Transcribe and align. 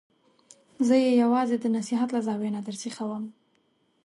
زه 0.87 0.95
یې 1.03 1.11
یوازې 1.23 1.55
د 1.59 1.65
نصحت 1.75 2.09
له 2.13 2.21
زاویې 2.27 2.49
نه 2.55 2.61
درسیخوم. 2.67 3.23